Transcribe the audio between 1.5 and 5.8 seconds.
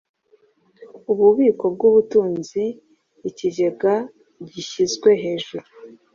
bwubutunzi Ikigega gishyizwe hejuru